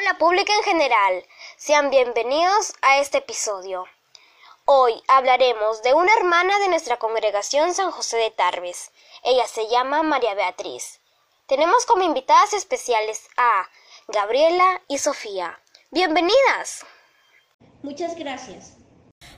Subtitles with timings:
[0.00, 1.26] Hola público en general,
[1.58, 3.84] sean bienvenidos a este episodio.
[4.64, 8.92] Hoy hablaremos de una hermana de nuestra congregación San José de Tarbes.
[9.24, 11.00] Ella se llama María Beatriz.
[11.46, 13.68] Tenemos como invitadas especiales a
[14.08, 15.60] Gabriela y Sofía.
[15.90, 16.86] Bienvenidas.
[17.82, 18.78] Muchas gracias.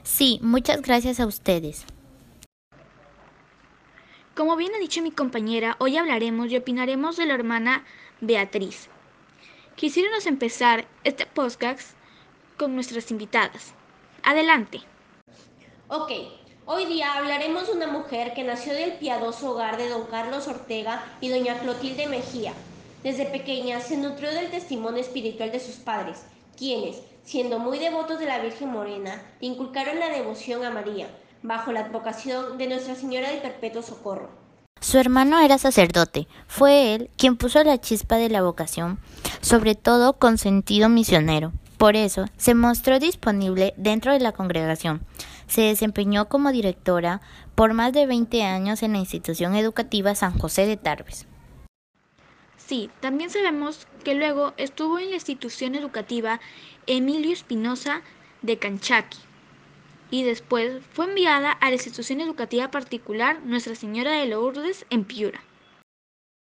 [0.03, 1.85] Sí, muchas gracias a ustedes.
[4.33, 7.85] Como bien ha dicho mi compañera, hoy hablaremos y opinaremos de la hermana
[8.21, 8.89] Beatriz.
[9.75, 11.93] Quisiéramos empezar este podcast
[12.57, 13.73] con nuestras invitadas.
[14.21, 14.81] Adelante.
[15.87, 16.11] Ok,
[16.67, 21.03] hoy día hablaremos de una mujer que nació del piadoso hogar de don Carlos Ortega
[21.21, 22.53] y doña Clotilde Mejía.
[23.01, 26.23] Desde pequeña se nutrió del testimonio espiritual de sus padres,
[26.55, 31.07] quienes, siendo muy devotos de la Virgen Morena, inculcaron la devoción a María,
[31.41, 34.42] bajo la advocación de Nuestra Señora del Perpetuo Socorro.
[34.83, 36.27] Su hermano era sacerdote.
[36.45, 38.99] Fue él quien puso la chispa de la vocación,
[39.39, 41.53] sobre todo con sentido misionero.
[41.77, 45.01] Por eso se mostró disponible dentro de la congregación.
[45.47, 47.21] Se desempeñó como directora
[47.55, 51.27] por más de 20 años en la institución educativa San José de Tarbes.
[52.57, 56.41] Sí, también sabemos que luego estuvo en la institución educativa
[56.87, 58.01] Emilio Espinosa
[58.41, 59.19] de Canchaqui
[60.13, 65.43] y después fue enviada a la institución educativa particular Nuestra Señora de Lourdes en Piura.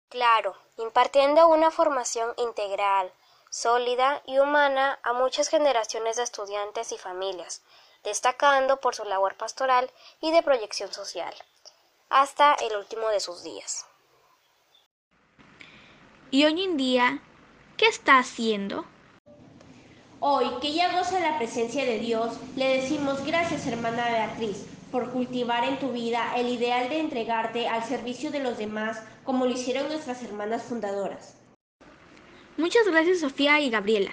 [0.10, 3.14] Claro, impartiendo una formación integral,
[3.52, 7.62] sólida y humana a muchas generaciones de estudiantes y familias,
[8.04, 11.36] destacando por su labor pastoral y de proyección social,
[12.10, 13.86] hasta el último de sus días.
[16.32, 17.22] Y hoy en día,
[17.78, 18.86] ¿qué está haciendo?
[20.22, 25.64] Hoy, que ya goza la presencia de Dios, le decimos gracias, hermana Beatriz, por cultivar
[25.64, 29.88] en tu vida el ideal de entregarte al servicio de los demás, como lo hicieron
[29.88, 31.38] nuestras hermanas fundadoras.
[32.58, 34.12] Muchas gracias, Sofía y Gabriela,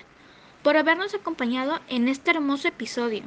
[0.62, 3.24] por habernos acompañado en este hermoso episodio.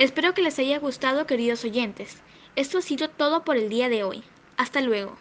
[0.00, 2.16] Espero que les haya gustado, queridos oyentes.
[2.56, 4.24] Esto ha sido todo por el día de hoy.
[4.56, 5.16] Hasta luego.